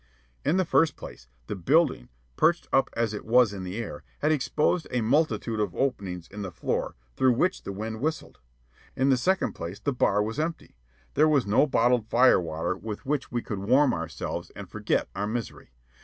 In 0.43 0.57
the 0.57 0.65
first 0.65 0.95
place, 0.95 1.27
the 1.45 1.55
building, 1.55 2.09
perched 2.35 2.67
up 2.73 2.89
as 2.93 3.13
it 3.13 3.23
was 3.23 3.53
in 3.53 3.63
the 3.63 3.77
air, 3.77 4.03
had 4.21 4.31
exposed 4.31 4.87
a 4.89 5.01
multitude 5.01 5.59
of 5.59 5.75
openings 5.75 6.27
in 6.29 6.41
the 6.41 6.49
floor 6.51 6.95
through 7.15 7.33
which 7.33 7.61
the 7.61 7.71
wind 7.71 8.01
whistled. 8.01 8.39
In 8.95 9.09
the 9.09 9.15
second 9.15 9.53
place, 9.53 9.79
the 9.79 9.93
bar 9.93 10.23
was 10.23 10.39
empty; 10.39 10.75
there 11.13 11.29
was 11.29 11.45
no 11.45 11.67
bottled 11.67 12.07
fire 12.07 12.41
water 12.41 12.75
with 12.75 13.05
which 13.05 13.31
we 13.31 13.43
could 13.43 13.59
warm 13.59 13.93
ourselves 13.93 14.49
and 14.55 14.67
forget 14.71 15.07
our 15.15 15.27
misery. 15.27 15.69